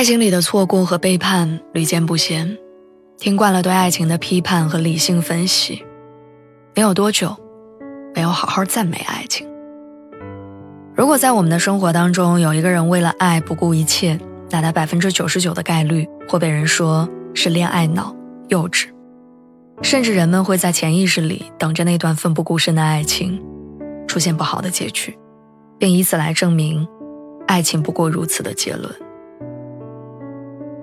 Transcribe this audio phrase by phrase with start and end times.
[0.00, 2.56] 爱情里的错过和背叛屡见不鲜，
[3.18, 5.84] 听惯了对爱情的批判和理性分析，
[6.74, 7.36] 没有多久，
[8.14, 9.46] 没有好好赞美爱情。
[10.94, 14.18] 如果在我们的生活当中有一个人为了爱不顾一切，
[14.48, 18.16] 那他百分之九十九的概率会被人说是恋爱脑、
[18.48, 18.86] 幼稚，
[19.82, 23.38] 甚至人们会在潜意识里等着那段奋不顾身的爱情
[24.08, 25.14] 出现不好的结局，
[25.78, 26.88] 并以此来证明
[27.46, 28.90] 爱情不过如此的结论。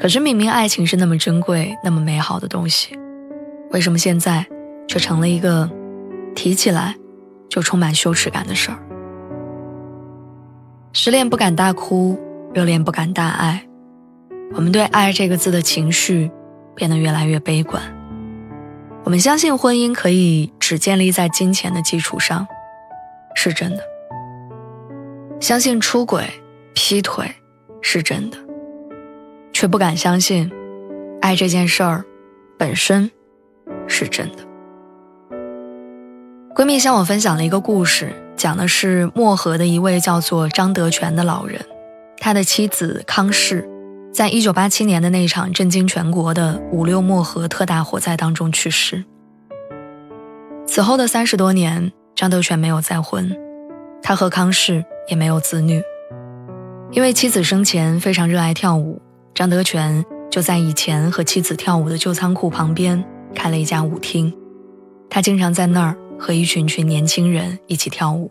[0.00, 2.98] 可是，明明爱情是那么珍贵、那么美好的东西，
[3.70, 4.46] 为什么现在
[4.88, 5.68] 却成了一个
[6.34, 6.96] 提起来
[7.50, 8.78] 就充满羞耻感的事儿？
[10.94, 12.18] 失恋不敢大哭，
[12.54, 13.62] 热恋不敢大爱，
[14.54, 16.30] 我们对“爱”这个字的情绪
[16.74, 17.82] 变得越来越悲观。
[19.04, 22.46] 我们相信婚姻可以只建立在金钱的基础上，
[23.34, 23.82] 是真的；
[25.40, 26.24] 相信出轨、
[26.72, 27.30] 劈腿
[27.82, 28.38] 是真的。
[29.60, 30.50] 却不敢相信，
[31.20, 32.02] 爱这件事儿
[32.56, 33.10] 本身
[33.86, 34.38] 是真的。
[36.54, 41.60] 闺蜜向我分享了一个故事，讲的是漠河的一位叫做张德全的老人，
[42.16, 43.68] 他的妻子康氏，
[44.10, 49.04] 在一九八七年的那场震惊全国的五六漠河特大火灾当中去世。
[50.66, 53.36] 此后的三十多年，张德全没有再婚，
[54.02, 55.82] 他和康氏也没有子女，
[56.92, 59.02] 因为妻子生前非常热爱跳舞。
[59.40, 63.02] 张德全就在以前和妻子跳舞的旧仓库旁边
[63.34, 64.30] 开了一家舞厅，
[65.08, 68.30] 他经常在那儿和一群群年轻人一起跳舞。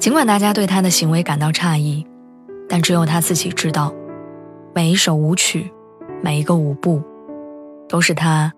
[0.00, 2.04] 尽管大家对他的行为感到诧异，
[2.68, 3.94] 但只有他自己知道，
[4.74, 5.70] 每一首舞曲，
[6.20, 7.00] 每一个舞步，
[7.88, 8.52] 都是他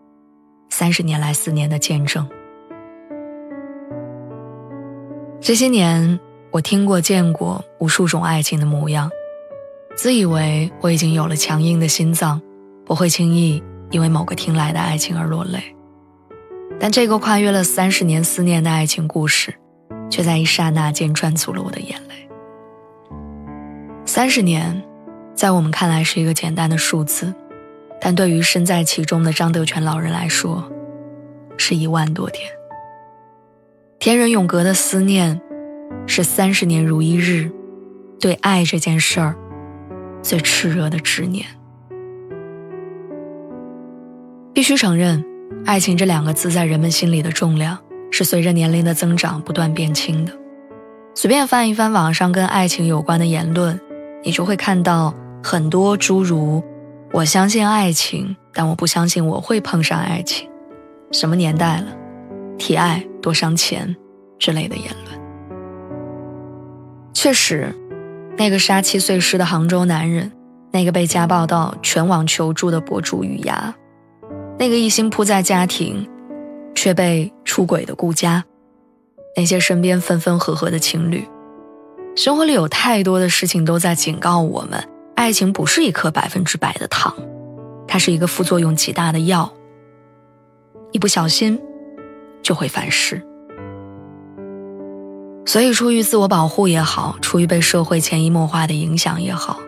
[0.70, 2.26] 三十年来思念的见证。
[5.42, 6.18] 这些年，
[6.52, 9.10] 我听过、见过无数种爱情的模样。
[9.96, 12.40] 自以为我已经有了强硬的心脏，
[12.86, 15.62] 不会轻易因为某个听来的爱情而落泪。
[16.78, 19.54] 但这个跨越了三十年思念的爱情故事，
[20.08, 22.28] 却在一刹那间赚足了我的眼泪。
[24.06, 24.82] 三十年，
[25.34, 27.34] 在我们看来是一个简单的数字，
[28.00, 30.64] 但对于身在其中的张德全老人来说，
[31.58, 32.50] 是一万多天。
[33.98, 35.38] 天人永隔的思念，
[36.06, 37.52] 是三十年如一日，
[38.18, 39.36] 对爱这件事儿。
[40.22, 41.46] 最炽热的执念。
[44.52, 45.24] 必须承认，
[45.64, 47.78] 爱情这两个字在人们心里的重量
[48.10, 50.32] 是随着年龄的增长不断变轻的。
[51.14, 53.78] 随便翻一翻网上跟爱情有关的言论，
[54.22, 56.62] 你就会看到很多诸如
[57.12, 60.48] “我相信爱情，但我不相信我会碰上爱情
[61.10, 61.86] ”，“什么年代了，
[62.58, 63.96] 提爱多伤钱”
[64.38, 65.20] 之类的言论。
[67.14, 67.74] 确实。
[68.40, 70.32] 那个杀妻碎尸的杭州男人，
[70.72, 73.74] 那个被家暴到全网求助的博主雨芽，
[74.58, 76.08] 那个一心扑在家庭，
[76.74, 78.42] 却被出轨的顾佳，
[79.36, 81.28] 那些身边分分合合的情侣，
[82.16, 87.14] 生活里有太多的事情都在警告我们：爱情不是一颗百分之百的糖，
[87.86, 89.52] 它是一个副作用极大的药，
[90.92, 91.60] 一不小心
[92.42, 93.22] 就会反噬。
[95.50, 99.58] 所以，出于自我保护也好，出于被社会潜移默化的影响也好，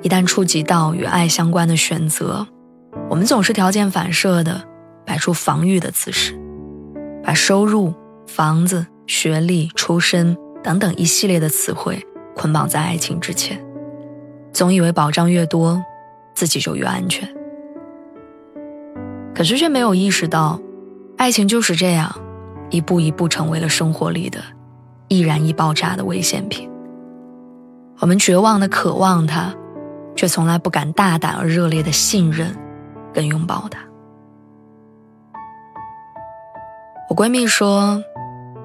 [0.00, 2.46] 一旦触及到与爱相关的选择，
[3.10, 4.58] 我们总是条件反射的
[5.04, 6.32] 摆出防御的姿势，
[7.22, 7.92] 把收入、
[8.26, 12.02] 房子、学历、出身等等一系列的词汇
[12.34, 13.62] 捆绑在爱情之前，
[14.50, 15.78] 总以为保障越多，
[16.34, 17.28] 自己就越安全。
[19.34, 20.58] 可是却没有意识到，
[21.18, 22.18] 爱情就是这样，
[22.70, 24.42] 一步一步成为了生活里的。
[25.08, 26.70] 易燃易爆炸的危险品。
[28.00, 29.52] 我们绝望的渴望它，
[30.14, 32.56] 却从来不敢大胆而热烈的信任
[33.12, 33.80] 跟拥抱它。
[37.10, 38.00] 我闺蜜说，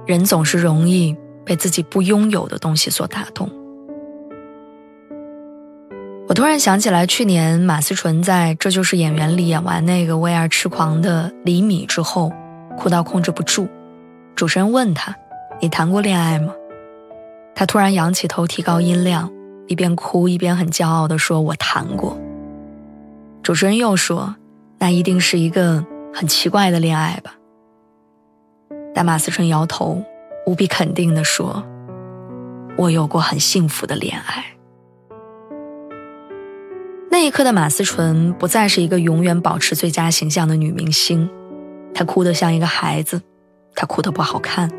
[0.06, 3.50] 人总是容易被自己不拥有的东西所打动。
[6.28, 12.32] 我突然想起来，去年马思纯在《这就是演员》里演完那个为爱痴狂的李米之后，
[12.78, 13.68] 哭到控制不住。
[14.36, 15.16] 主持人问她。
[15.62, 16.54] 你谈过恋爱吗？
[17.56, 19.32] 他突然仰起头，提高音量，
[19.68, 22.18] 一边哭一边很骄傲地说：“我谈过。”
[23.44, 24.36] 主持人又说
[24.80, 27.36] ：“那一定是一个很奇怪的恋爱吧？”
[28.94, 30.04] 但马思纯摇头，
[30.46, 31.64] 无比肯定地说
[32.78, 34.46] ：“我有过很幸福的恋爱。”
[37.10, 41.30] 那一刻的马思纯不再是一个永远保持最佳形象的女明星，
[41.94, 43.22] 她哭得像一个孩子，
[43.76, 44.70] 她哭得不好看。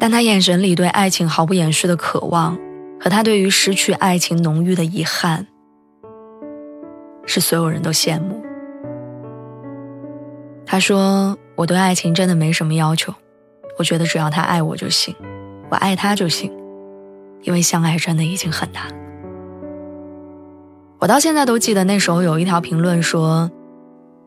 [0.00, 2.58] 但他眼神里对爱情毫不掩饰的渴望，
[2.98, 5.46] 和他对于失去爱情浓郁的遗憾，
[7.26, 8.42] 是所有人都羡慕。
[10.64, 13.12] 他说：“我对爱情真的没什么要求，
[13.76, 15.14] 我觉得只要他爱我就行，
[15.68, 16.50] 我爱他就行，
[17.42, 18.84] 因为相爱真的已经很难。”
[20.98, 23.50] 我到现在都记得那时候有一条评论说，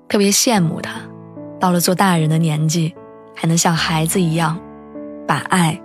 [0.07, 0.99] 特别羡慕他，
[1.59, 2.93] 到了做大人的年纪，
[3.35, 4.59] 还能像孩子一样，
[5.27, 5.79] 把爱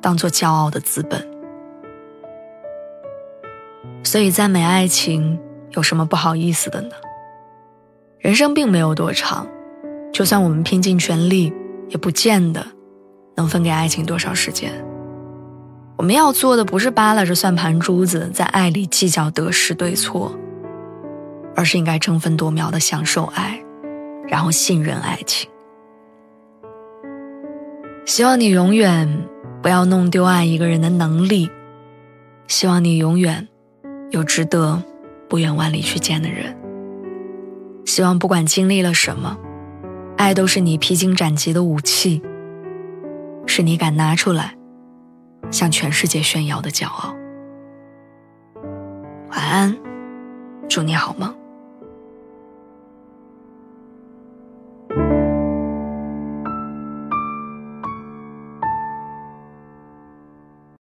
[0.00, 1.28] 当做骄傲的资本。
[4.02, 5.38] 所以赞美爱情
[5.70, 6.94] 有什么不好意思的呢？
[8.18, 9.46] 人生并没有多长，
[10.12, 11.52] 就算我们拼尽全力，
[11.88, 12.66] 也不见得
[13.36, 14.72] 能分给爱情多少时间。
[15.96, 20.34] 我们要做的不是扒拉着算盘珠子在爱里计较得失对错，
[21.54, 23.62] 而是应该争分夺秒的享受爱，
[24.26, 25.50] 然后信任爱情。
[28.10, 29.28] 希望你永远
[29.62, 31.48] 不要弄丢爱一个人的能力，
[32.48, 33.46] 希望你永远
[34.10, 34.82] 有值得
[35.28, 36.58] 不远万里去见的人。
[37.84, 39.38] 希望不管经历了什么，
[40.16, 42.20] 爱都是你披荆斩棘的武器，
[43.46, 44.56] 是你敢拿出来。
[45.52, 47.14] 向全世界炫耀的骄傲。
[49.30, 49.76] 晚安，
[50.68, 51.32] 祝你好梦。